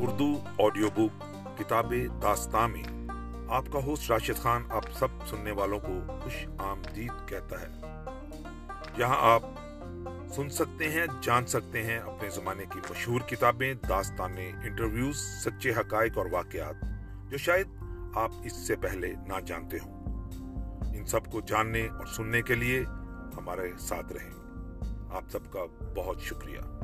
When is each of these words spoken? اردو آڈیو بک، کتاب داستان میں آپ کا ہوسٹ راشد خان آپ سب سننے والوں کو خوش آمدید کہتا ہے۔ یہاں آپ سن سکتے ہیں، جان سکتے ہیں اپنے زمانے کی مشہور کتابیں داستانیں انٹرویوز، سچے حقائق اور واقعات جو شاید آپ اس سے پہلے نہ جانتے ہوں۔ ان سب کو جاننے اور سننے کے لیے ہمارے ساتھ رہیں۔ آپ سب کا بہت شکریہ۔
اردو 0.00 0.40
آڈیو 0.64 0.88
بک، 0.96 1.22
کتاب 1.58 1.92
داستان 2.22 2.70
میں 2.70 2.82
آپ 3.48 3.64
کا 3.72 3.78
ہوسٹ 3.78 4.10
راشد 4.10 4.42
خان 4.42 4.62
آپ 4.70 4.92
سب 4.92 5.08
سننے 5.26 5.50
والوں 5.50 5.80
کو 5.80 6.20
خوش 6.20 6.46
آمدید 6.58 7.28
کہتا 7.28 7.60
ہے۔ 7.60 7.66
یہاں 8.96 9.16
آپ 9.20 9.42
سن 10.34 10.50
سکتے 10.50 10.88
ہیں، 10.88 11.06
جان 11.22 11.46
سکتے 11.46 11.82
ہیں 11.82 11.98
اپنے 11.98 12.30
زمانے 12.30 12.64
کی 12.72 12.80
مشہور 12.90 13.20
کتابیں 13.20 13.74
داستانیں 13.74 14.52
انٹرویوز، 14.52 15.16
سچے 15.16 15.70
حقائق 15.70 16.18
اور 16.18 16.26
واقعات 16.30 16.74
جو 17.30 17.36
شاید 17.36 17.68
آپ 18.14 18.30
اس 18.44 18.66
سے 18.66 18.76
پہلے 18.76 19.14
نہ 19.28 19.40
جانتے 19.40 19.76
ہوں۔ 19.84 20.04
ان 20.96 21.06
سب 21.06 21.32
کو 21.32 21.40
جاننے 21.40 21.88
اور 21.88 22.06
سننے 22.06 22.42
کے 22.42 22.54
لیے 22.54 22.84
ہمارے 23.36 23.72
ساتھ 23.78 24.12
رہیں۔ 24.12 24.30
آپ 25.14 25.24
سب 25.32 25.52
کا 25.52 25.60
بہت 25.96 26.20
شکریہ۔ 26.20 26.83